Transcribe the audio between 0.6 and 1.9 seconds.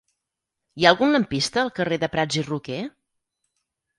Hi ha algun lampista al